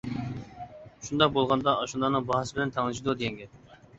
[1.07, 3.71] شۇنداق بولغاندا ئاشۇلارنىڭ باھاسى بىلەن تەڭلىشىدۇ دېگەن گەپ.